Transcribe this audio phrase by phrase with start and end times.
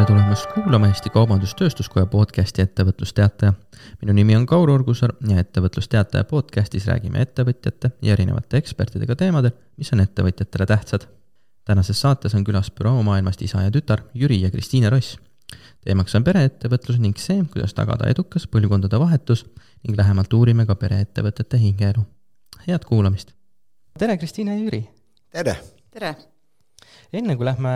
[0.00, 3.52] tere tulemast kuulama Eesti Kaubandus-Tööstuskoja podcasti Ettevõtlusteataja.
[4.00, 9.92] minu nimi on Kaur Urgusaar ja Ettevõtlusteataja podcastis räägime ettevõtjate ja erinevate ekspertidega teemadel, mis
[9.92, 11.04] on ettevõtjatele tähtsad.
[11.64, 15.18] tänases saates on külas büroomaailmast isa ja tütar Jüri ja Kristiine Ross.
[15.84, 19.44] teemaks on pereettevõtlus ning see, kuidas tagada edukas põlvkondade vahetus
[19.84, 22.06] ning lähemalt uurime ka pereettevõtete hingeelu.
[22.68, 23.34] head kuulamist!
[23.98, 24.88] tere, Kristiine ja Jüri!
[25.30, 25.56] tere!
[25.90, 26.16] tere!
[27.18, 27.72] Enne kui lähme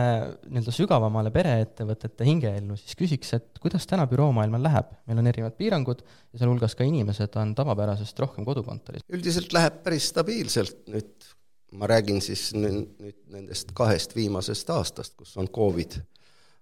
[0.46, 4.92] nii-öelda sügavamale pereettevõtete hingeellu, siis küsiks, et kuidas täna büroomaailmal läheb?
[5.08, 9.06] meil on erinevad piirangud ja sealhulgas ka inimesed on tavapärasest rohkem kodukontoris.
[9.08, 11.28] üldiselt läheb päris stabiilselt, nüüd
[11.74, 15.98] ma räägin siis nüüd, nüüd nendest kahest viimasest aastast, kus on Covid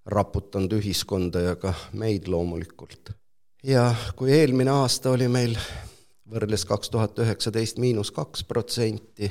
[0.07, 3.13] raputanud ühiskonda ja ka meid loomulikult.
[3.63, 5.59] ja kui eelmine aasta oli meil
[6.33, 9.31] võrreldes kaks tuhat üheksateist miinus kaks protsenti,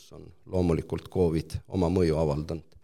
[0.00, 2.76] kus on loomulikult Covid oma mõju avaldanud,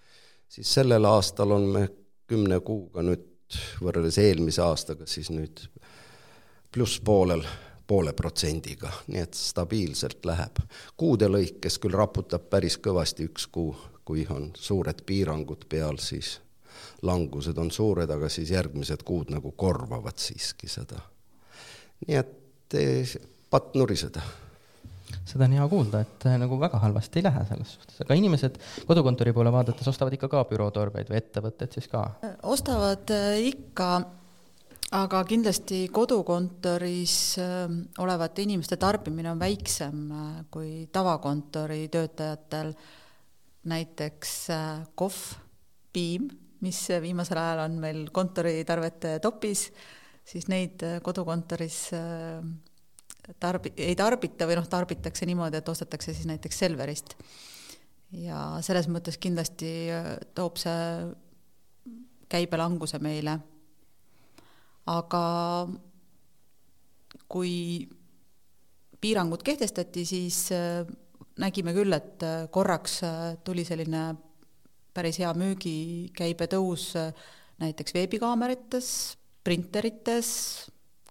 [0.49, 1.89] siis sellel aastal on me
[2.29, 3.25] kümne kuuga nüüd
[3.81, 5.63] võrreldes eelmise aastaga siis nüüd
[6.75, 7.45] plusspoolel
[7.87, 10.59] poole protsendiga, nii et stabiilselt läheb.
[10.97, 16.41] kuude lõikes küll raputab päris kõvasti üks kuu, kui on suured piirangud peal, siis
[17.03, 21.01] langused on suured, aga siis järgmised kuud nagu korvavad siiski seda.
[22.07, 23.17] nii et eh,
[23.51, 24.21] patt nuriseda
[25.27, 28.59] seda on hea kuulda, et äh, nagu väga halvasti ei lähe selles suhtes, aga inimesed
[28.89, 32.05] kodukontori poole vaadates ostavad ikka ka bürootorbeid või ettevõtted siis ka?
[32.51, 33.91] ostavad äh, ikka,
[34.99, 37.65] aga kindlasti kodukontoris äh,
[38.03, 40.07] olevate inimeste tarbimine on väiksem
[40.51, 42.75] kui tavakontori töötajatel.
[43.67, 44.33] näiteks
[44.95, 45.17] kohv,
[45.93, 46.29] piim,
[46.63, 49.73] mis viimasel ajal on meil kontoritarvete topis,
[50.23, 51.81] siis neid kodukontoris
[53.41, 57.17] tarbi-, ei tarbita või noh, tarbitakse niimoodi, et ostetakse siis näiteks Selverist.
[58.13, 60.77] ja selles mõttes kindlasti äh, toob see
[62.31, 63.39] käibelanguse meile.
[64.87, 65.23] aga
[67.29, 67.89] kui
[69.01, 70.87] piirangud kehtestati, siis äh,
[71.39, 73.01] nägime küll, et äh, korraks
[73.45, 74.15] tuli selline
[74.95, 76.95] päris hea müügikäibe tõus
[77.61, 78.87] näiteks veebikaamerites,
[79.45, 80.31] printerites,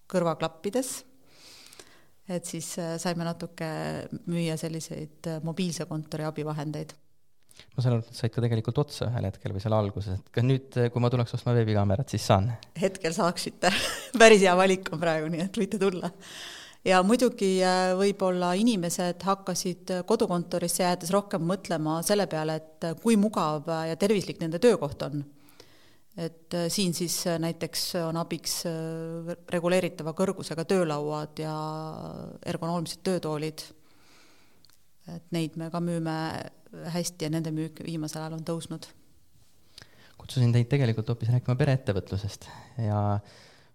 [0.10, 1.04] kõrvaklappides
[2.30, 3.68] et siis äh, saime natuke
[4.32, 6.96] müüa selliseid äh, mobiilse kontori abivahendeid.
[7.76, 10.48] ma saan aru, et said ka tegelikult otsa ühel hetkel või seal alguses, et kas
[10.48, 12.52] nüüd, äh, kui ma tuleks ostma veebikaamerat, siis saan?
[12.82, 13.72] hetkel saaksite
[14.22, 16.10] päris hea valik on praegu, nii et võite tulla.
[16.86, 17.54] ja muidugi
[18.02, 24.62] võib-olla inimesed hakkasid kodukontorisse jäädes rohkem mõtlema selle peale, et kui mugav ja tervislik nende
[24.64, 25.24] töökoht on
[26.18, 31.56] et äh, siin siis äh, näiteks on abiks äh, reguleeritava kõrgusega töölauad ja
[32.46, 33.64] ergonoomilised töötoolid.
[35.16, 36.14] et neid me ka müüme
[36.96, 38.88] hästi ja nende müük viimasel ajal on tõusnud.
[40.18, 42.48] kutsusin teid tegelikult hoopis rääkima pereettevõtlusest
[42.88, 43.20] ja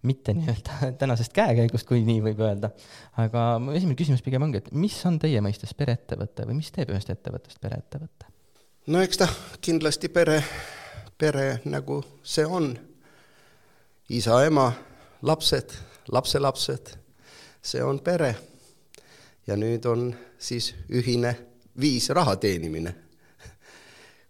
[0.02, 2.72] mitte nii-öelda tänasest käekäigust, kui nii võib öelda.
[3.20, 6.92] aga mu esimene küsimus pigem ongi, et mis on teie mõistes pereettevõte või mis teeb
[6.94, 8.32] ühest ettevõttest pereettevõtte?
[8.88, 9.28] no eks ta
[9.60, 10.40] kindlasti pere
[11.20, 12.72] pere, nagu see on.
[14.10, 14.72] isa, ema,
[15.22, 15.76] lapsed,
[16.10, 16.94] lapselapsed,
[17.62, 18.34] see on pere.
[19.47, 21.34] ja nüüd on siis ühine
[21.80, 22.94] viis raha teenimine.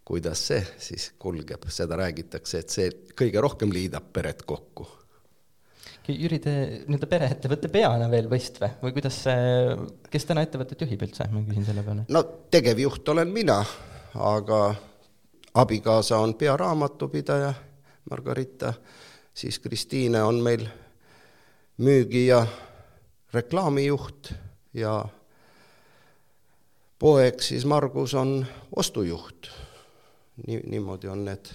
[0.05, 4.89] kuidas see siis kulgeb, seda räägitakse, et see kõige rohkem liidab peret kokku
[6.11, 6.53] Jüri, te
[6.89, 9.75] nii-öelda pereettevõtte peana veel vist või, või kuidas see,
[10.11, 12.06] kes täna ettevõtet juhib üldse, ma küsin selle peale?
[12.11, 13.61] no tegevjuht olen mina,
[14.19, 14.61] aga
[15.55, 17.55] abikaasa on pearaamatupidaja,
[18.11, 18.72] Margarita,
[19.34, 20.66] siis Kristiine on meil
[21.78, 22.47] müügi- ja
[23.33, 24.33] reklaamijuht
[24.75, 25.09] ja
[26.99, 28.47] poeg siis Margus on
[28.77, 29.50] ostujuht.
[30.47, 31.47] nii, niimoodi on need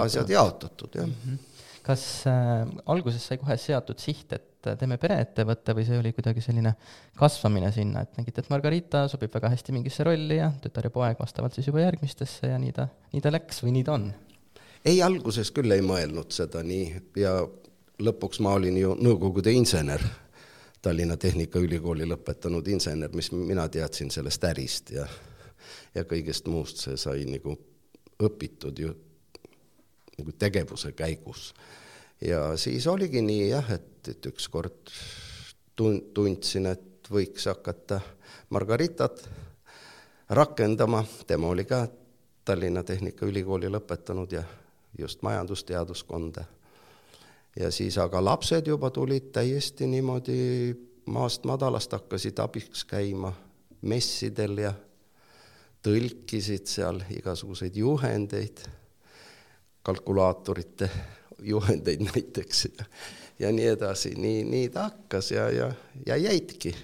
[0.00, 1.14] asjad jaotatud, jah mm.
[1.26, 1.38] -hmm.
[1.86, 6.42] Kas äh, alguses sai kohe seatud siht, et et teeme pereettevõtte või see oli kuidagi
[6.44, 6.74] selline
[7.18, 11.20] kasvamine sinna, et nägite, et Margarita sobib väga hästi mingisse rolli ja tütar ja poeg
[11.20, 14.10] vastavalt siis juba järgmistesse ja nii ta, nii ta läks või nii ta on?
[14.84, 17.38] ei, alguses küll ei mõelnud seda nii ja
[18.00, 20.04] lõpuks ma olin ju Nõukogude insener,
[20.80, 25.08] Tallinna Tehnikaülikooli lõpetanud insener, mis mina teadsin sellest ärist ja
[25.94, 27.56] ja kõigest muust, see sai nagu
[28.20, 28.92] õpitud ju
[30.20, 31.50] nagu tegevuse käigus.
[32.20, 34.92] Ja siis oligi nii jah, et, et ükskord
[35.76, 38.00] tun-, tundsin, et võiks hakata
[38.50, 39.24] Margaritat
[40.30, 41.86] rakendama, tema oli ka
[42.44, 44.42] Tallinna Tehnikaülikooli lõpetanud ja
[44.98, 46.44] just majandusteaduskonda.
[47.56, 50.74] ja siis aga lapsed juba tulid täiesti niimoodi
[51.06, 53.32] maast madalast, hakkasid abiks käima
[53.82, 54.74] messidel ja
[55.82, 58.62] tõlkisid seal igasuguseid juhendeid
[59.86, 60.90] kalkulaatorite
[61.42, 62.86] juhendeid näiteks ja,
[63.38, 65.70] ja nii edasi, nii, nii ta hakkas ja, ja,
[66.06, 66.74] ja jäidki.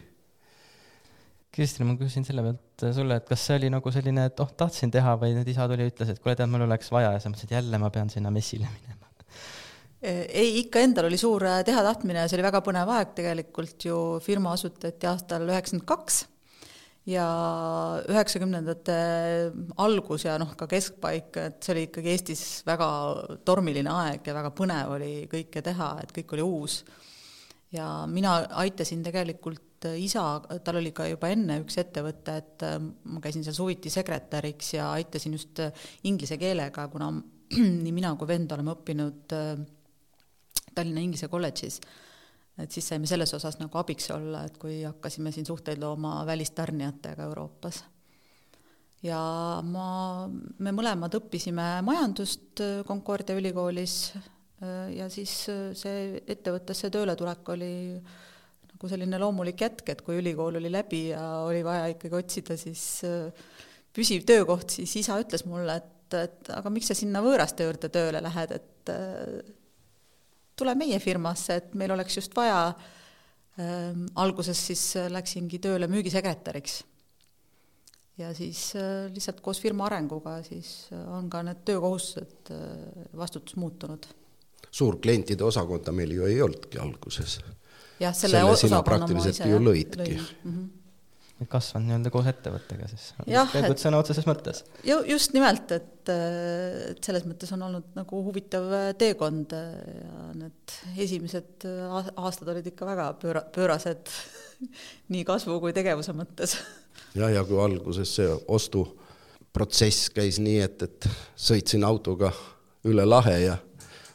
[1.56, 4.93] Kristina, ma küsin selle pealt sulle, et kas see oli nagu selline, et oh, tahtsin
[4.93, 7.32] teha või nüüd isa tuli ja ütles, et kuule, tead, mul oleks vaja ja sa
[7.32, 8.94] mõtlesid, jälle ma pean sinna messile minema?
[10.06, 13.96] ei, ikka endal oli suur teha tahtmine ja see oli väga põnev aeg tegelikult ju,
[14.22, 16.20] firma asutati aastal üheksakümmend kaks
[17.06, 17.26] ja
[18.11, 18.97] üheksakümnendate
[19.82, 22.88] algus ja noh, ka keskpaik, et see oli ikkagi Eestis väga
[23.47, 26.81] tormiline aeg ja väga põnev oli kõike teha, et kõik oli uus.
[27.75, 30.25] ja mina aitasin tegelikult isa,
[30.64, 32.64] tal oli ka juba enne üks ettevõte, et
[33.05, 35.62] ma käisin seal suviti sekretäriks ja aitasin just
[36.08, 37.12] inglise keelega, kuna
[37.85, 39.37] nii mina kui vend oleme õppinud
[40.76, 41.79] Tallinna Inglise kolledžis
[42.62, 47.29] et siis saime selles osas nagu abiks olla, et kui hakkasime siin suhteid looma välistarnijatega
[47.29, 47.82] Euroopas.
[49.05, 49.19] ja
[49.62, 49.88] ma,
[50.58, 54.14] me mõlemad õppisime majandust Concordia ülikoolis
[54.97, 55.35] ja siis
[55.76, 57.75] see ettevõttesse tööle tulek oli
[58.70, 63.05] nagu selline loomulik jätk, et kui ülikool oli läbi ja oli vaja ikkagi otsida siis
[63.97, 68.20] püsiv töökoht, siis isa ütles mulle, et, et aga miks sa sinna võõraste juurde tööle
[68.25, 68.93] lähed, et
[70.56, 72.61] tule meie firmasse, et meil oleks just vaja
[73.61, 76.85] ähm,, alguses siis äh, läksingi tööle müügisekretäriks.
[78.19, 83.56] ja siis äh, lihtsalt koos firma arenguga siis äh, on ka need töökohustused äh,, vastutus
[83.56, 84.08] muutunud.
[84.70, 87.38] suur klientide osakonda meil ju ei olnudki alguses.
[88.00, 90.26] jah, selle, selle osakonna ma ise lõidki lõin.
[90.44, 90.85] Mm -hmm
[91.44, 94.62] kasvanud nii-öelda koos ettevõttega siis, tegelikult sõna otseses mõttes.
[94.88, 101.68] ju just nimelt, et, et selles mõttes on olnud nagu huvitav teekond ja need esimesed
[102.16, 104.08] aastad olid ikka väga pööra-, pöörased
[105.12, 106.56] nii kasvu kui tegevuse mõttes.
[107.12, 112.32] jah, ja kui alguses see ostuprotsess käis nii, et, et sõitsin autoga
[112.88, 113.60] üle lahe ja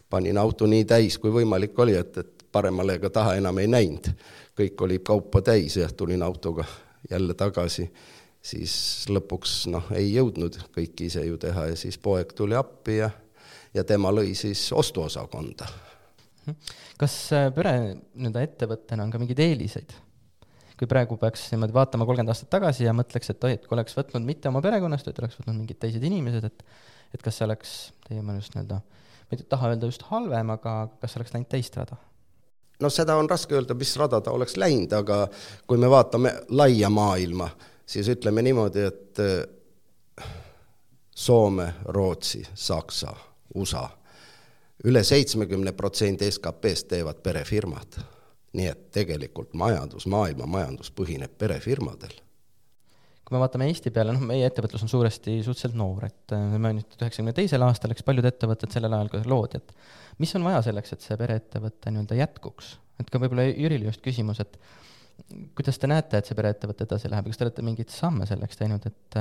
[0.10, 4.10] panin auto nii täis, kui võimalik oli, et, et paremale ega taha enam ei näinud.
[4.58, 6.66] kõik oli kaupa täis ja tulin autoga
[7.10, 7.88] jälle tagasi,
[8.42, 8.76] siis
[9.10, 13.10] lõpuks noh, ei jõudnud kõike ise ju teha ja siis poeg tuli appi ja,
[13.74, 15.68] ja tema lõi siis ostuosakonda.
[17.02, 17.76] kas äh, pere
[18.14, 19.94] nii-öelda ettevõttena on ka mingeid eeliseid?
[20.82, 23.94] kui praegu peaks niimoodi vaatama kolmkümmend aastat tagasi ja mõtleks, et oi, et kui oleks
[23.94, 26.64] võtnud mitte oma perekonnast, vaid oleks võtnud mingid teised inimesed, et
[27.14, 27.74] et kas see oleks
[28.08, 28.80] teie meelest nii-öelda,
[29.28, 32.00] ma ei taha öelda just halvem, aga kas oleks läinud teist rada?
[32.82, 35.24] Noh, seda on raske öelda, mis rada ta oleks läinud, aga
[35.68, 37.50] kui me vaatame laia maailma,
[37.86, 40.28] siis ütleme niimoodi, et eh,
[41.22, 43.12] Soome, Rootsi, Saksa,
[43.56, 43.90] USA
[44.86, 48.02] üle seitsmekümne protsendi SKP-st teevad perefirmad.
[48.54, 52.18] nii et tegelikult majandus, maailma majandus põhineb perefirmadel
[53.32, 57.00] kui me vaatame Eesti peale, noh, meie ettevõtlus on suuresti suhteliselt noor, et me mainitud
[57.00, 60.92] üheksakümne teisel aastal, eks paljud ettevõtted sellel ajal ka loodi, et mis on vaja selleks,
[60.92, 62.76] et see pereettevõte nii-öelda jätkuks?
[63.00, 64.60] et ka võib-olla Jürile just küsimus, et
[65.56, 68.92] kuidas te näete, et see pereettevõte edasi läheb, kas te olete mingeid samme selleks teinud,
[68.92, 69.20] et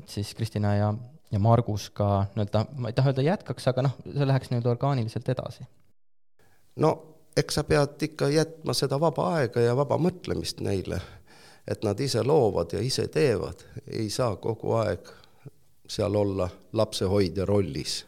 [0.00, 0.88] et siis Kristina ja,
[1.30, 5.28] ja Margus ka nii-öelda, ma ei taha öelda jätkaks, aga noh, see läheks nii-öelda orgaaniliselt
[5.36, 5.68] edasi?
[6.80, 6.96] no
[7.36, 11.04] eks sa pead ikka jätma seda vaba aega ja vaba mõtlemist neile
[11.68, 15.12] et nad ise loovad ja ise teevad, ei saa kogu aeg
[15.88, 18.06] seal olla lapsehoidja rollis.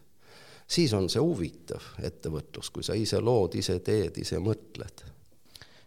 [0.66, 5.04] siis on see huvitav ettevõtlus, kui sa ise lood, ise teed, ise mõtled.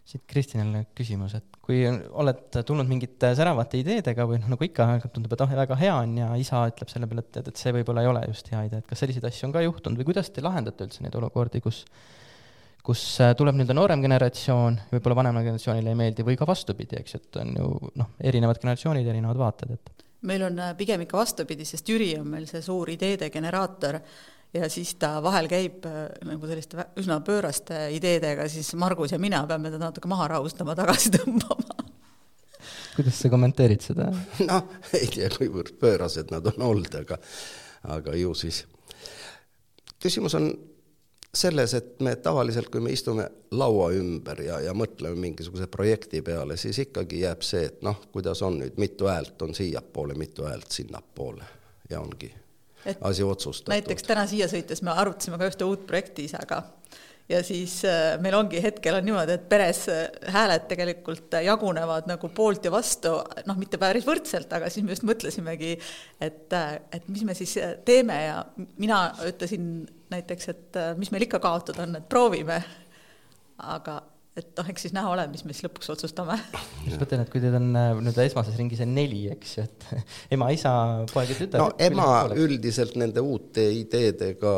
[0.08, 5.34] siit Kristinile küsimus, et kui oled tulnud mingite säravate ideedega või noh, nagu ikka tundub,
[5.34, 8.08] et oh, väga hea on ja isa ütleb selle peale, et, et see võib-olla ei
[8.08, 10.88] ole just hea idee, et kas selliseid asju on ka juhtunud või kuidas te lahendate
[10.88, 11.82] üldse neid olukordi, kus
[12.84, 17.18] kus äh, tuleb nii-öelda noorem generatsioon, võib-olla vanemale generatsioonile ei meeldi, või ka vastupidi, eks,
[17.18, 21.66] et on ju noh, erinevad generatsioonid, erinevad vaated, et meil on äh, pigem ikka vastupidi,
[21.68, 24.00] sest Jüri on meil see suur ideede generaator
[24.54, 29.44] ja siis ta vahel käib äh, nagu selliste üsna pööraste ideedega, siis Margus ja mina
[29.46, 31.84] peame ta natuke maha rahustama, tagasi tõmbama.
[32.96, 34.08] kuidas sa kommenteerid seda?
[34.50, 37.20] noh, ei tea, kuivõrd pöörased nad on olnud, aga
[37.88, 38.64] aga ju siis.
[40.02, 40.50] küsimus on
[41.38, 46.58] selles, et me tavaliselt, kui me istume laua ümber ja, ja mõtleme mingisuguse projekti peale,
[46.60, 50.74] siis ikkagi jääb see, et noh, kuidas on nüüd, mitu häält on siiapoole, mitu häält
[50.74, 51.54] sinnapoole.
[51.88, 52.28] Ja ongi
[52.86, 53.72] et asi otsustatud.
[53.74, 56.62] näiteks täna siia sõites me arutasime ka ühte uut projekti isaga.
[57.28, 62.30] Ja siis äh, meil ongi hetkel on niimoodi, et peres äh, hääled tegelikult jagunevad nagu
[62.32, 65.74] poolt ja vastu, noh, mitte päris võrdselt, aga siis me just mõtlesimegi,
[66.24, 67.52] et, äh, et mis me siis
[67.84, 68.16] teeme.
[68.30, 68.38] Ja
[68.80, 69.68] mina ütlesin
[70.12, 72.62] näiteks, et mis meil ikka kaotada on, et proovime.
[73.58, 74.00] aga
[74.38, 76.36] et noh, eks siis näha ole, mis me siis lõpuks otsustame.
[76.86, 79.88] just mõtlen, et kui teid on äh, nii-öelda esmases ringis on neli, eks ju, et
[80.36, 80.72] ema, isa,
[81.12, 81.62] poeg ja tütar.
[81.62, 84.54] no ema üldiselt nende uute ideedega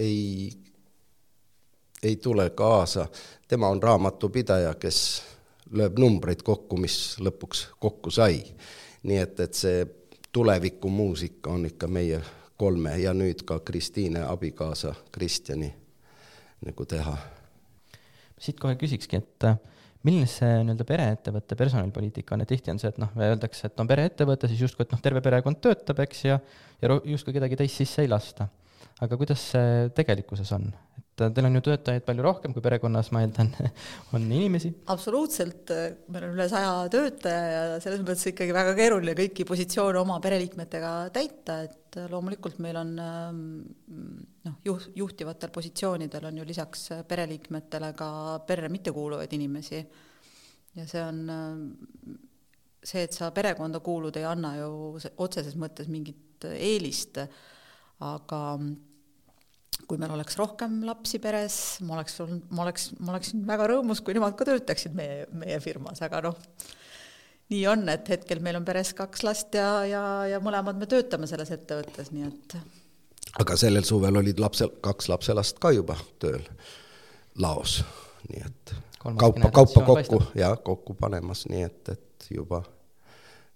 [0.00, 0.50] ei,
[2.02, 3.06] ei tule kaasa,
[3.50, 5.00] tema on raamatupidaja, kes
[5.78, 8.42] lööb numbreid kokku, mis lõpuks kokku sai.
[9.06, 9.86] nii et, et see
[10.32, 12.20] tulevikumuusika on ikka meie
[12.60, 15.72] kolme ja nüüd ka Kristiine abikaasa Kristjani
[16.66, 17.16] nagu teha
[18.40, 19.58] siit kohe küsikski, et äh,
[20.06, 23.90] milline see nii-öelda pereettevõtte personalipoliitika on, et tihti on see, et noh, öeldakse, et on
[23.90, 26.38] pereettevõte, siis justkui, et noh, terve perekond töötab, eks, ja
[26.80, 28.48] ja justkui kedagi teist sisse ei lasta.
[29.00, 30.70] aga kuidas see tegelikkuses on?
[31.20, 33.50] Et äh, teil on ju töötajaid palju rohkem kui perekonnas, ma eeldan,
[34.16, 34.72] on inimesi?
[34.92, 35.72] absoluutselt,
[36.12, 40.94] meil on üle saja töötaja ja selles mõttes ikkagi väga keeruline kõiki positsioone oma pereliikmetega
[41.14, 43.44] täita, et loomulikult meil on ähm,
[44.46, 48.10] noh, juht, juhtivatel positsioonidel on ju lisaks pereliikmetele ka
[48.48, 49.84] perre mittekuuluvaid inimesi.
[50.78, 51.24] ja see on,
[52.82, 54.70] see, et sa perekonda kuulud, ei anna ju
[55.18, 57.18] otseses mõttes mingit eelist,
[58.00, 58.40] aga
[59.88, 61.54] kui meil oleks rohkem lapsi peres,
[61.86, 65.58] ma oleks olnud, ma oleks, ma oleksin väga rõõmus, kui nemad ka töötaksid meie, meie
[65.62, 66.36] firmas, aga noh,
[67.50, 71.30] nii on, et hetkel meil on peres kaks last ja, ja, ja mõlemad me töötame
[71.30, 72.60] selles ettevõttes, nii et
[73.40, 76.42] aga sellel suvel olid lapse, kaks lapselast ka juba tööl
[77.42, 77.80] laos,
[78.28, 80.36] nii et Kolmas kaupa, kaupa kokku paistab.
[80.36, 82.62] ja kokku panemas, nii et, et juba,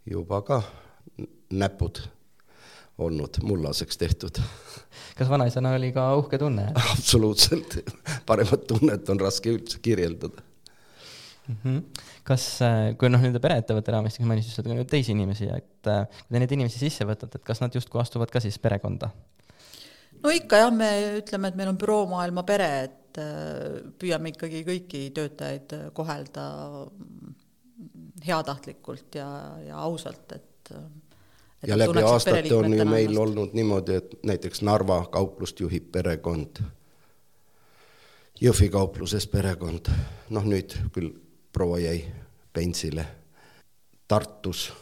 [0.08, 0.62] juba ka
[1.52, 2.00] näpud
[2.98, 4.40] olnud mullaseks tehtud.
[5.18, 6.70] kas vanaisana oli ka uhke tunne?
[6.94, 7.78] absoluutselt,
[8.26, 10.42] paremat tunnet on raske üldse kirjeldada
[11.48, 11.56] mm.
[11.64, 11.82] -hmm.
[12.24, 16.36] kas, äh, kui noh, nende pereettevõtte raamistik mainisid, et on teisi inimesi, et äh, kui
[16.36, 19.10] te neid inimesi sisse võtate, et kas nad justkui astuvad ka siis perekonda?
[20.22, 25.06] no ikka jah, me ütleme, et meil on büroomaailma pere, et äh, püüame ikkagi kõiki
[25.16, 26.46] töötajaid kohelda
[28.24, 29.28] heatahtlikult ja,
[29.66, 30.72] ja ausalt, et
[31.66, 33.18] ja läbi aastate on ju meil ennast.
[33.18, 36.62] olnud niimoodi, et näiteks Narva kauplust juhib perekond,
[38.40, 39.88] Jõhvi kaupluses perekond,
[40.34, 41.12] noh nüüd küll
[41.54, 42.00] proua jäi
[42.52, 43.06] pensile,
[44.08, 44.72] Tartus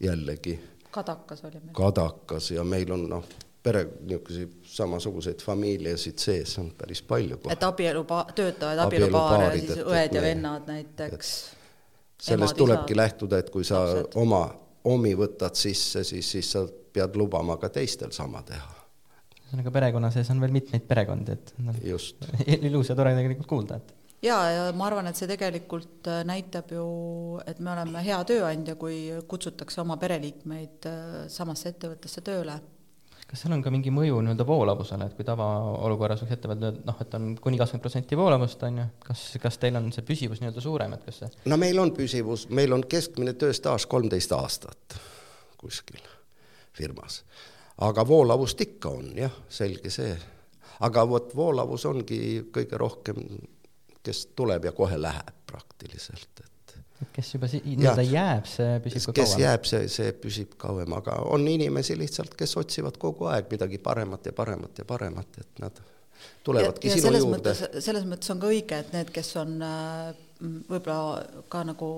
[0.00, 0.58] jällegi.
[0.90, 1.72] Kadakas oli meil.
[1.72, 3.24] Kadakas ja meil on noh,
[3.62, 7.40] pere, niisuguseid samasuguseid familiasid sees on päris palju.
[7.50, 11.32] et abielu, töötavad abielupaare, siis õed ja vennad näiteks.
[12.22, 14.12] sellest tulebki lähtuda, et kui sa lapsed.
[14.14, 14.44] oma
[14.84, 18.78] omi võtad sisse, siis, siis sa pead lubama ka teistel sama teha.
[19.42, 23.94] ühesõnaga perekonna sees on veel mitmeid perekondi, et noh, ilus ja tore tegelikult kuulda, et.
[24.22, 26.84] Jaa, ja ma arvan, et see tegelikult äh, näitab ju,
[27.46, 32.60] et me oleme hea tööandja, kui kutsutakse oma pereliikmeid äh, samasse ettevõttesse tööle
[33.32, 36.88] kas seal on ka mingi mõju nii-öelda voolavusele, et kui tavaolukorras võiks ettevõte öelda, et
[36.90, 40.42] noh, et on kuni kakskümmend protsenti voolavust, on ju, kas, kas teil on see püsivus
[40.42, 44.98] nii-öelda suurem, et kas see no meil on püsivus, meil on keskmine tööstaaž kolmteist aastat
[45.62, 46.04] kuskil
[46.76, 47.22] firmas.
[47.88, 50.12] aga voolavust ikka on jah, selge see.
[50.84, 52.20] aga vot voolavus ongi
[52.52, 53.24] kõige rohkem,
[54.04, 56.51] kes tuleb ja kohe läheb praktiliselt, et
[57.12, 59.20] kes juba nii-öelda jääb, see püsib ka kauem?
[59.20, 63.80] kes jääb, see, see püsib kauem, aga on inimesi lihtsalt, kes otsivad kogu aeg midagi
[63.82, 65.80] paremat ja paremat ja paremat, et nad
[66.44, 67.54] tulevadki ja, ja sinu juurde.
[67.80, 71.90] selles mõttes on ka õige, et need, kes on äh, võib-olla ka nagu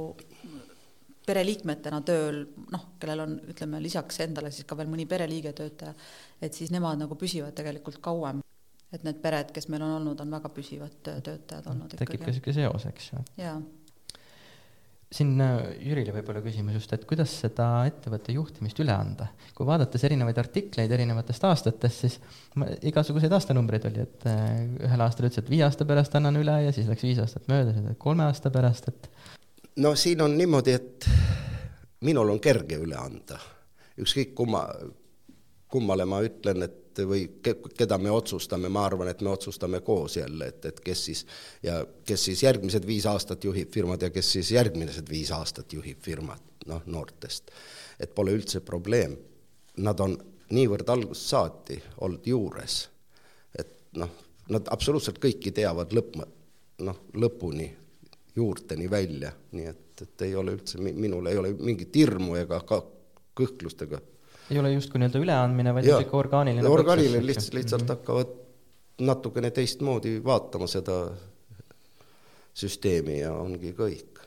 [1.24, 2.42] pereliikmetena tööl,
[2.72, 5.94] noh, kellel on, ütleme, lisaks endale siis ka veel mõni pereliige töötaja,
[6.44, 8.42] et siis nemad nagu püsivad tegelikult kauem.
[8.94, 12.20] et need pered, kes meil on olnud, on väga püsivad töötajad olnud tekib ikkagi.
[12.20, 13.22] tekib ka niisugune seos, eks ju.
[13.40, 13.56] jaa
[15.14, 19.28] siin äh, Jürile võib-olla küsimus just, et kuidas seda ettevõtte juhtimist üle anda.
[19.54, 22.18] kui vaadates erinevaid artikleid erinevatest aastatest, siis
[22.58, 24.50] ma, igasuguseid aastanumbreid oli, et äh,
[24.88, 27.76] ühel aastal ütles, et viie aasta pärast annan üle ja siis läks viis aastat mööda,
[27.76, 29.10] siis kolme aasta pärast, et
[29.76, 31.08] no siin on niimoodi, et
[32.04, 33.38] minul on kerge üle anda.
[34.00, 34.64] ükskõik kumma,
[35.70, 39.80] kummale ma ütlen, et et või ke, keda me otsustame, ma arvan, et me otsustame
[39.84, 41.24] koos jälle, et, et kes siis
[41.62, 46.00] ja kes siis järgmised viis aastat juhib firmat ja kes siis järgmised viis aastat juhib
[46.02, 47.50] firmat, noh, noortest.
[48.00, 49.16] et pole üldse probleem.
[49.76, 50.16] Nad on
[50.54, 52.88] niivõrd algusest saati olnud juures,
[53.58, 54.10] et noh,
[54.48, 56.18] nad absoluutselt kõiki teavad lõpp,
[56.84, 57.70] noh, lõpuni,
[58.36, 62.82] juurteni välja, nii et, et ei ole üldse, minul ei ole mingit hirmu ega ka
[63.34, 64.00] kõhklust ega
[64.50, 67.98] ei ole justkui nii-öelda üleandmine, vaid niisugune orgaaniline orgaaniline lihtsalt, lihtsalt mm -hmm.
[67.98, 68.34] hakkavad
[69.00, 70.98] natukene teistmoodi vaatama seda
[72.54, 74.20] süsteemi ja ongi kõik.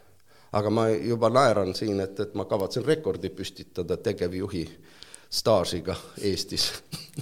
[0.52, 4.64] aga ma juba naeran siin, et, et ma kavatsen rekordi püstitada tegevjuhi
[5.30, 6.72] staažiga Eestis.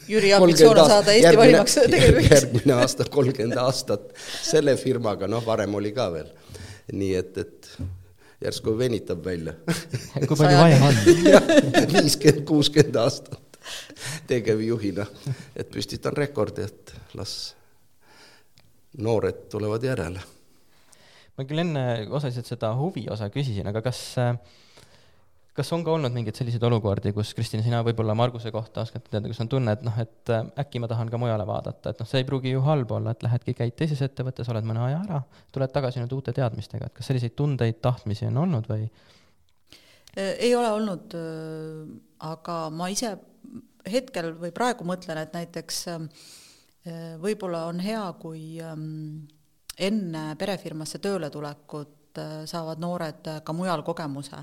[0.08, 2.32] Jüri ambitsioon on saada Eesti valimaks tegevjuhiks.
[2.32, 6.30] järgmine aasta kolmkümmend aastat selle firmaga, noh, varem oli ka veel
[6.94, 7.70] nii et, et
[8.44, 9.54] järsku venitab välja
[10.28, 11.02] kui palju vaja on?
[11.96, 13.60] viiskümmend, kuuskümmend aastat
[14.28, 15.06] tegevjuhina,
[15.56, 17.56] et püstitan rekordi, et las
[19.02, 20.22] noored tulevad järele.
[21.36, 24.36] ma küll enne osaliselt seda huvi osa küsisin, aga kas äh,
[25.56, 29.30] kas on ka olnud mingeid selliseid olukordi, kus Kristina, sina võib-olla Marguse kohta oskad teada,
[29.32, 32.10] kus on tunne, et noh, et äh, äkki ma tahan ka mujale vaadata, et noh,
[32.10, 35.22] see ei pruugi ju halb olla, et lähedki, käid teises ettevõttes, oled mõne aja ära,
[35.56, 38.90] tuled tagasi nüüd uute teadmistega, et kas selliseid tundeid, tahtmisi on olnud või?
[40.18, 41.96] Äh, ei ole olnud, äh,
[42.28, 43.16] aga ma ise
[43.88, 45.86] hetkel või praegu mõtlen, et näiteks
[47.22, 49.24] võib-olla on hea, kui ähm,
[49.82, 54.38] enne perefirmasse tööle tulekut saavad noored ka mujal kogemuse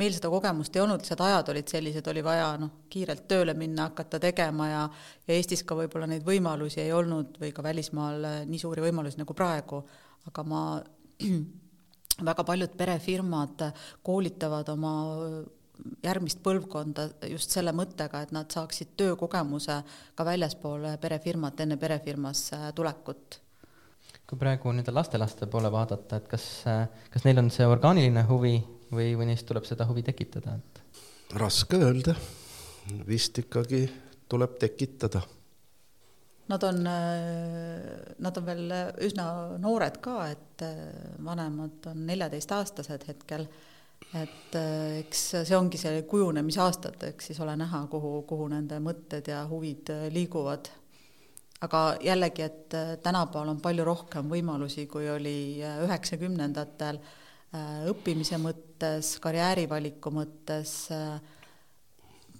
[0.00, 3.90] meil seda kogemust ei olnud, lihtsalt ajad olid sellised, oli vaja noh, kiirelt tööle minna,
[3.90, 4.82] hakata tegema ja
[5.26, 9.20] ja Eestis ka võib-olla neid võimalusi ei olnud või ka välismaal äh, nii suuri võimalusi
[9.20, 9.82] nagu praegu,
[10.30, 10.62] aga ma
[12.28, 13.66] väga paljud perefirmad
[14.02, 14.94] koolitavad oma
[16.04, 19.78] järgmist põlvkonda just selle mõttega, et nad saaksid töökogemuse
[20.14, 23.40] ka väljaspool perefirmat, enne perefirmasse tulekut.
[24.28, 26.46] Kui praegu nende lastelaste poole vaadata, et kas,
[27.12, 28.54] kas neil on see orgaaniline huvi
[28.92, 30.80] või, või neist tuleb seda huvi tekitada, et?
[31.38, 32.12] raske öelda,
[33.08, 33.86] vist ikkagi
[34.28, 35.22] tuleb tekitada.
[36.52, 38.74] Nad on, nad on veel
[39.06, 39.26] üsna
[39.62, 40.64] noored ka, et
[41.24, 43.46] vanemad on neljateistaastased hetkel,
[44.18, 44.58] et
[44.98, 49.94] eks see ongi see kujunemisaastad, eks siis ole näha, kuhu, kuhu nende mõtted ja huvid
[50.12, 50.68] liiguvad.
[51.62, 57.21] aga jällegi, et tänapäeval on palju rohkem võimalusi, kui oli üheksakümnendatel Äh,
[57.52, 61.18] õppimise mõttes, karjäärivaliku mõttes, äh,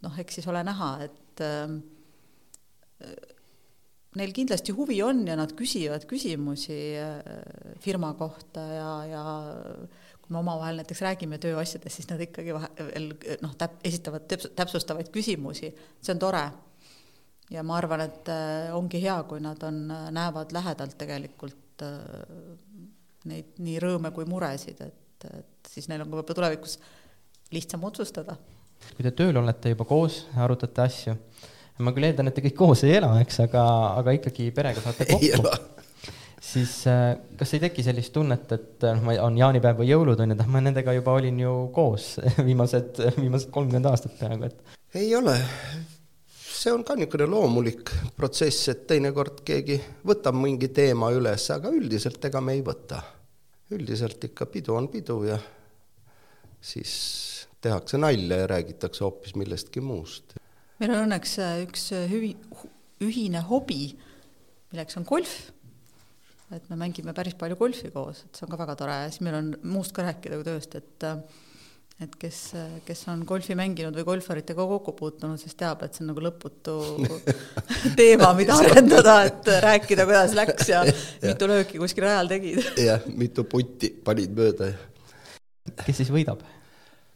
[0.02, 1.74] noh, eks siis ole näha, et äh,
[4.16, 6.78] neil kindlasti huvi on ja nad küsivad küsimusi
[7.82, 9.22] firma kohta ja, ja
[10.22, 13.08] kui me omavahel näiteks räägime tööasjadest, siis nad ikkagi vahel
[13.42, 16.44] noh, täp-, esitavad täpsustavaid küsimusi, see on tore.
[17.50, 18.30] ja ma arvan, et
[18.76, 19.82] ongi hea, kui nad on,
[20.14, 21.84] näevad lähedalt tegelikult
[23.28, 24.98] neid nii rõõme kui muresid, et
[25.30, 26.78] et, siis neil on ka võib-olla tulevikus
[27.54, 28.36] lihtsam otsustada.
[28.96, 31.14] kui te tööl olete juba koos, arutate asju,
[31.82, 33.62] ma küll eeldan, et te kõik koos ei ela, eks, aga,
[34.00, 35.52] aga ikkagi perega saate kokku
[36.42, 40.32] siis äh, kas ei teki sellist tunnet, et noh, ma, on jaanipäev või jõulud on
[40.32, 42.16] ju, et ah, ma nendega juba olin ju koos
[42.48, 44.78] viimased, viimased kolmkümmend aastat peaaegu, et.
[44.98, 45.36] ei ole,
[46.62, 52.22] see on ka niisugune loomulik protsess, et teinekord keegi võtab mingi teema üles, aga üldiselt
[52.30, 53.00] ega me ei võta
[53.72, 55.38] üldiselt ikka pidu on pidu ja
[56.62, 56.92] siis
[57.62, 60.36] tehakse nalja ja räägitakse hoopis millestki muust.
[60.80, 62.34] meil on õnneks äh, üks äh, hüvi,
[63.02, 63.94] ühine hobi,
[64.72, 65.52] milleks on golf.
[66.52, 69.24] et me mängime päris palju golfi koos, et see on ka väga tore ja siis
[69.24, 71.22] meil on muust ka rääkida kui tööst, et äh,
[72.00, 72.38] et kes,
[72.86, 76.76] kes on golfi mänginud või golfaritega kokku puutunud, siis teab, et see on nagu lõputu
[77.98, 82.62] teema, mida arendada, et rääkida, kuidas läks ja, ja mitu lööki kuskil rajal tegid.
[82.88, 84.72] jah, mitu putti panid mööda.
[85.84, 86.42] kes siis võidab?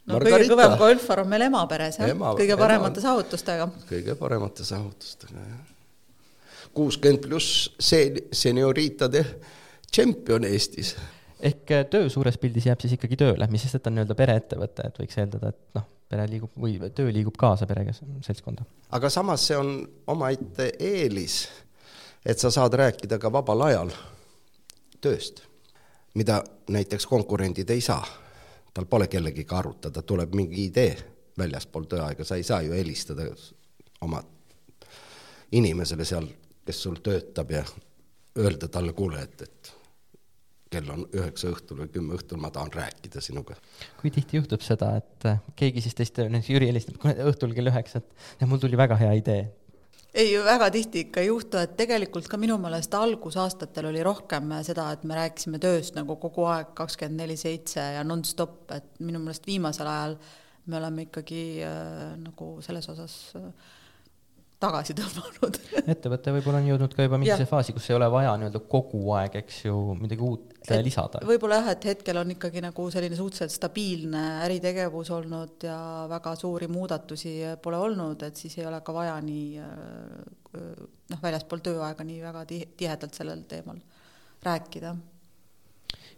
[0.07, 0.39] no Margarita.
[0.39, 3.69] kõige kõvem golfar on meil ema peres, jah kõige paremate ema, saavutustega.
[3.89, 6.65] kõige paremate saavutustega, jah.
[6.77, 9.25] kuuskümmend pluss see senioriitade
[9.91, 10.95] tšempion Eestis
[11.41, 14.89] ehk äh, töö suures pildis jääb siis ikkagi tööle, mis sest, et on nii-öelda pereettevõte,
[14.89, 17.95] et võiks eeldada, et noh, pere liigub või töö liigub kaasa perega,
[18.25, 18.67] seltskonda.
[18.97, 19.73] aga samas see on
[20.13, 21.41] omaette eelis,
[22.25, 23.93] et sa saad rääkida ka vabal ajal
[25.01, 25.43] tööst,
[26.15, 28.05] mida näiteks konkurendid ei saa.
[28.77, 30.97] tal pole kellegiga arutada, tuleb mingi idee
[31.39, 33.25] väljaspool tööaega, sa ei saa ju helistada
[34.05, 34.21] oma
[35.53, 36.27] inimesele seal,
[36.67, 37.65] kes sul töötab ja
[38.37, 39.76] öelda talle, kuule, et, et
[40.71, 43.55] kell on üheksa õhtul või kümme õhtul, ma tahan rääkida sinuga.
[44.01, 48.03] kui tihti juhtub seda, et äh, keegi siis teist, näiteks Jüri helistab õhtul kell üheksa,
[48.03, 49.47] et mul tuli väga hea idee?
[50.17, 54.89] ei, väga tihti ikka ei juhtu, et tegelikult ka minu meelest algusaastatel oli rohkem seda,
[54.97, 59.47] et me rääkisime tööst nagu kogu aeg kakskümmend neli seitse ja nonstop, et minu meelest
[59.47, 60.17] viimasel ajal
[60.67, 63.51] me oleme ikkagi äh, nagu selles osas äh,
[64.67, 65.61] tagasi tõmmanud
[65.95, 69.41] ettevõte võib-olla on jõudnud ka juba mingisse faasi, kus ei ole vaja nii-öelda kogu aeg,
[69.43, 71.23] eks ju, midagi uut et lisada.
[71.27, 75.79] võib-olla jah, et hetkel on ikkagi nagu selline suhteliselt stabiilne äritegevus olnud ja
[76.11, 79.67] väga suuri muudatusi pole olnud, et siis ei ole ka vaja nii
[81.13, 83.81] noh, väljaspool tööaega nii väga tihedalt sellel teemal
[84.47, 84.95] rääkida.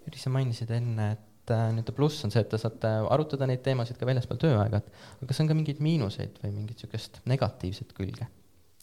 [0.06, 3.62] Jüri, sa mainisid enne, et äh, nii-öelda pluss on see, et te saate arutada neid
[3.66, 7.94] teemasid ka väljaspool tööaega, et aga kas on ka mingeid miinuseid või mingit niisugust negatiivset
[7.96, 8.28] külge?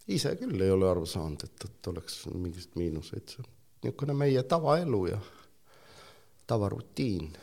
[0.08, 3.50] Ise küll ei ole aru saanud, et, et oleks mingeid miinuseid, see on
[3.86, 5.18] niisugune meie tavaelu ja
[6.48, 7.34] tavarutiin.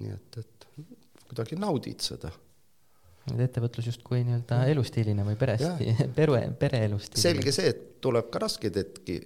[0.00, 0.66] nii et, et
[1.26, 2.30] kuidagi naudid seda.
[3.32, 7.22] et ettevõtlus justkui nii-öelda elustiiline või peresti, pere, pereelustiiline.
[7.22, 9.20] selge see, et tuleb ka raskeid hetki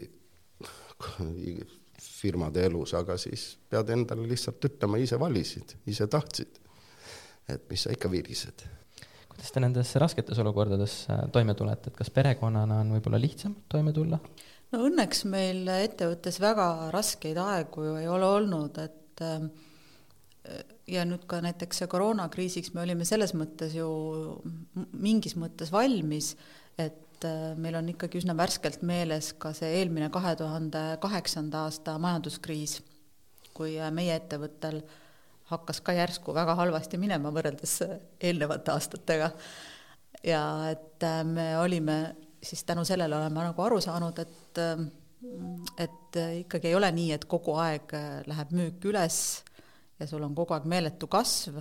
[2.01, 6.61] firmade elus, aga siis pead endale lihtsalt ütlema, ise valisid, ise tahtsid.
[7.49, 8.63] et mis sa ikka virised.
[9.41, 13.95] Kuidas te nendes rasketes olukordades äh, toime tulete, et kas perekonnana on võib-olla lihtsam toime
[13.97, 14.21] tulla?
[14.71, 19.49] no õnneks meil ettevõttes väga raskeid aegu ju ei ole olnud, et äh,
[20.91, 23.89] ja nüüd ka näiteks koroonakriisiks me olime selles mõttes ju
[24.93, 26.35] mingis mõttes valmis,
[26.79, 31.97] et äh, meil on ikkagi üsna värskelt meeles ka see eelmine kahe tuhande kaheksanda aasta
[32.03, 32.81] majanduskriis,
[33.57, 34.83] kui äh, meie ettevõttel
[35.51, 37.81] hakkas ka järsku väga halvasti minema võrreldes
[38.21, 39.31] eelnevate aastatega.
[40.25, 42.01] ja et me olime
[42.43, 44.61] siis tänu sellele oleme nagu aru saanud, et
[45.79, 47.93] et ikkagi ei ole nii, et kogu aeg
[48.27, 49.19] läheb müük üles
[50.01, 51.59] ja sul on kogu aeg meeletu kasv,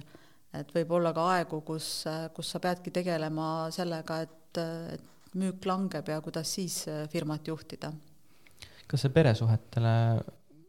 [0.55, 1.89] et võib olla ka aegu, kus,
[2.35, 4.61] kus sa peadki tegelema sellega, et,
[4.95, 7.91] et müük langeb ja kuidas siis firmat juhtida.
[8.87, 9.93] kas see peresuhetele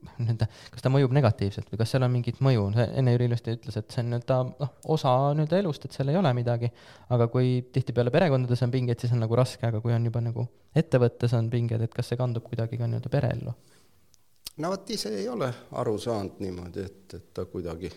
[0.09, 3.77] nii-öelda, kas ta mõjub negatiivselt või kas seal on mingit mõju, enne Jüri ilusti ütles,
[3.81, 6.71] et see on nii-öelda noh, osa nii-öelda elust, et seal ei ole midagi,
[7.13, 10.47] aga kui tihtipeale perekondades on pinged, siis on nagu raske, aga kui on juba nagu
[10.77, 13.57] ettevõttes on pinged, et kas see kandub kuidagi ka nii-öelda pereellu?
[14.61, 15.49] no vot, ise ei ole
[15.81, 17.93] aru saanud niimoodi, et, et ta kuidagi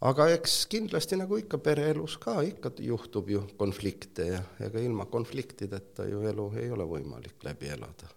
[0.00, 6.06] aga eks kindlasti nagu ikka pereelus ka ikka juhtub ju konflikte ja ega ilma konfliktideta
[6.08, 8.08] ju elu ei ole võimalik läbi elada.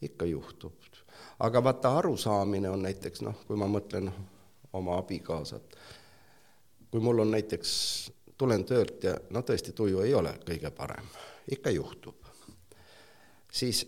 [0.00, 0.72] ikka juhtub
[1.38, 4.10] aga vaata, arusaamine on näiteks noh, kui ma mõtlen
[4.72, 5.76] oma abikaasat,
[6.90, 7.72] kui mul on näiteks,
[8.38, 11.06] tulen töölt ja no tõesti, tuju ei ole kõige parem,
[11.50, 12.16] ikka juhtub,
[13.52, 13.84] siis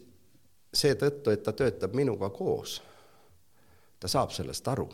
[0.75, 2.81] seetõttu, et ta töötab minuga koos,
[4.01, 4.89] ta saab sellest aru.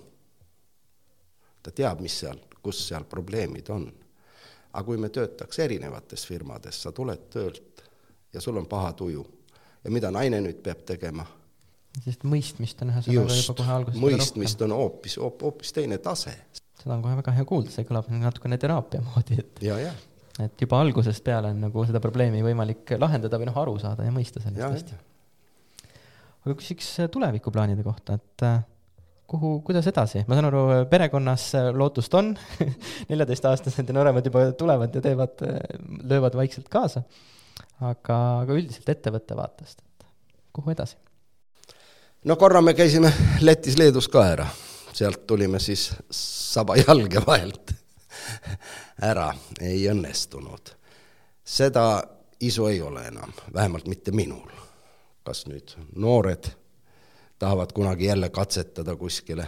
[1.62, 3.92] ta teab, mis seal, kus seal probleemid on.
[4.72, 7.82] aga kui me töötaks erinevates firmades, sa tuled töölt
[8.32, 9.26] ja sul on paha tuju.
[9.84, 11.26] Ja mida naine nüüd peab tegema
[12.00, 16.34] sellist mõistmist on ühesõnaga juba kohe algusest mõistmist on hoopis, hoopis teine tase.
[16.80, 19.92] seda on kohe väga hea kuulda, see kõlab natukene teraapia moodi, et ja, ja.
[20.42, 24.14] et juba algusest peale on nagu seda probleemi võimalik lahendada või noh, aru saada ja
[24.14, 25.00] mõista sellest hästi.
[26.46, 28.64] aga küsiks tulevikuplaanide kohta, et äh,
[29.32, 32.32] kuhu, kuidas edasi, ma saan aru, perekonnas lootust on
[33.12, 35.44] neljateistaastased ja nooremad juba tulevad ja teevad,
[36.08, 37.04] löövad vaikselt kaasa,
[37.84, 40.12] aga, aga üldiselt ettevõtte vaatest, et
[40.56, 40.96] kuhu edasi?
[42.24, 44.46] No korra me käisime Lätis-Leedus ka ära,
[44.92, 47.74] sealt tulime siis saba jalge vahelt
[49.02, 50.74] ära, ei õnnestunud.
[51.44, 52.02] seda
[52.40, 54.50] isu ei ole enam, vähemalt mitte minul.
[55.22, 56.46] kas nüüd noored
[57.38, 59.46] tahavad kunagi jälle katsetada kuskile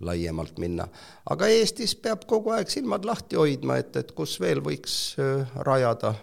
[0.00, 0.88] laiemalt minna,
[1.30, 6.14] aga Eestis peab kogu aeg silmad lahti hoidma, et, et kus veel võiks äh, rajada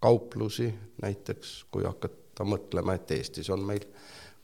[0.00, 3.84] kauplusi, näiteks kui hakata mõtlema, et Eestis on meil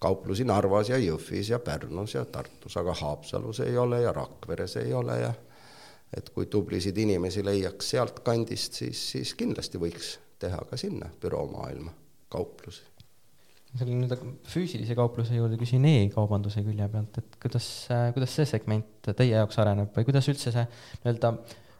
[0.04, 4.92] kauplusi Narvas ja Jõhvis ja Pärnus ja Tartus, aga Haapsalus ei ole ja Rakveres ei
[4.94, 5.32] ole ja
[6.16, 11.94] et kui tublisid inimesi leiaks sealtkandist, siis, siis kindlasti võiks teha ka sinna büroomaailma
[12.32, 12.84] kauplusi.
[13.74, 17.66] selle nii-öelda füüsilise kaupluse juurde küsin e-kaubanduse külje pealt, et kuidas,
[18.14, 21.32] kuidas see segment teie jaoks areneb või kuidas üldse see nii-öelda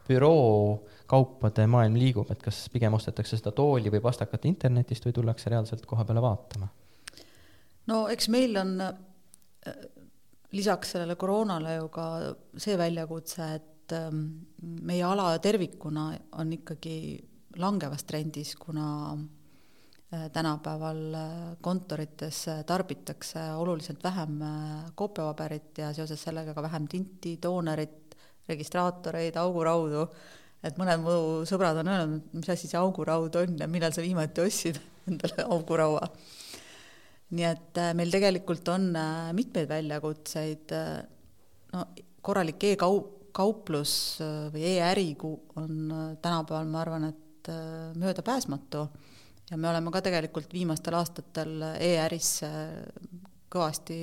[0.09, 5.53] büroo kaupade maailm liigub, et kas pigem ostetakse seda tooli või pastakat internetist või tullakse
[5.53, 6.73] reaalselt koha peale vaatama?
[7.91, 9.79] No eks meil on äh,
[10.55, 12.09] lisaks sellele koroonale ju ka
[12.57, 14.27] see väljakutse, et ähm,
[14.87, 16.99] meie ala tervikuna on ikkagi
[17.61, 24.41] langevas trendis, kuna äh, tänapäeval äh, kontorites tarbitakse oluliselt vähem
[24.95, 28.17] koopiapaberit ja seoses sellega ka vähem tinti, toonerit,
[28.49, 30.07] registraatoreid, auguraudu,
[30.65, 31.15] et mõned mu
[31.49, 36.09] sõbrad on öelnud, mis asi see auguraud on ja millal sa viimati ostsid endale auguraua
[37.35, 41.03] nii et äh, meil tegelikult on äh, mitmeid väljakutseid, äh,
[41.75, 41.85] no
[42.25, 43.03] korralik e-kau-,
[43.35, 44.21] kauplus
[44.55, 45.09] või e-äri
[45.59, 45.89] on
[46.23, 47.49] tänapäeval, ma arvan, et
[47.99, 48.85] möödapääsmatu
[49.51, 52.51] ja me oleme ka tegelikult viimastel aastatel e-ärisse
[53.51, 53.97] kõvasti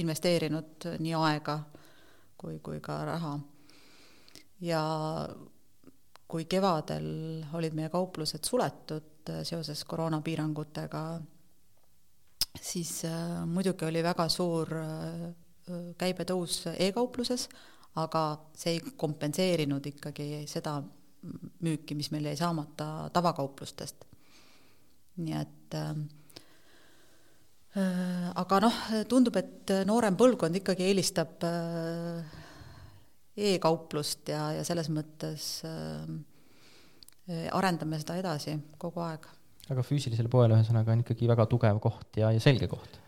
[0.00, 1.58] investeerinud nii aega
[2.40, 3.34] kui, kui ka raha.
[4.64, 4.82] ja
[6.26, 11.04] kui kevadel olid meie kauplused suletud seoses koroonapiirangutega,
[12.66, 15.24] siis äh, muidugi oli väga suur äh,
[15.98, 17.48] käibetõus e-kaupluses,
[18.02, 20.76] aga see ei kompenseerinud ikkagi seda
[21.66, 24.04] müüki, mis meil jäi saamata tavakauplustest.
[25.16, 25.94] nii et äh,
[27.76, 28.76] Äh, aga noh,
[29.10, 32.36] tundub, et noorem põlvkond ikkagi eelistab äh,
[33.50, 35.50] e-kauplust ja, ja selles mõttes
[37.26, 39.26] arendame seda edasi kogu aeg.
[39.72, 43.00] Aga füüsilisel poel ühesõnaga on ikkagi väga tugev koht ja, ja selge koht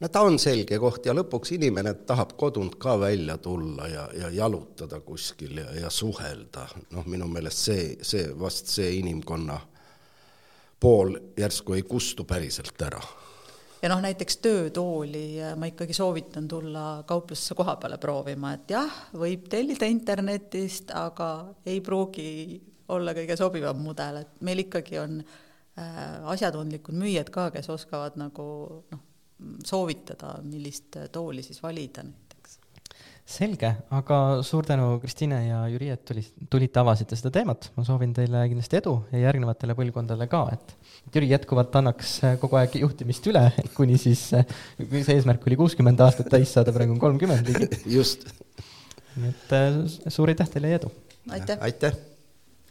[0.00, 4.30] no ta on selge koht ja lõpuks inimene tahab kodunt ka välja tulla ja, ja
[4.34, 9.58] jalutada kuskil ja, ja suhelda, noh, minu meelest see, see, vast see inimkonna
[10.80, 13.00] pool järsku ei kustu päriselt ära.
[13.82, 19.48] ja noh, näiteks töötooli ma ikkagi soovitan tulla kauplusesse koha peale proovima, et jah, võib
[19.50, 21.30] tellida internetist, aga
[21.66, 22.60] ei pruugi
[22.94, 25.40] olla kõige sobivam mudel, et meil ikkagi on äh,
[25.74, 28.44] asjatundlikud müüjad ka, kes oskavad nagu
[28.92, 29.00] noh,
[29.66, 32.58] soovitada, millist tooli siis valida näiteks.
[33.26, 38.14] selge, aga suur tänu, Kristiine ja Jüri, et tuli, tulite, avasite seda teemat, ma soovin
[38.14, 40.76] teile kindlasti edu ja järgnevatele põlvkondadele ka, et
[41.16, 44.28] Jüri jätkuvalt annaks kogu aeg juhtimist üle, kuni siis,
[44.78, 47.82] kui see eesmärk oli kuuskümmend aastat täis saada, praegu on kolmkümmend ligi.
[47.98, 48.28] just.
[49.18, 50.94] nii et suur aitäh teile ja edu!
[51.34, 52.13] aitäh, aitäh.!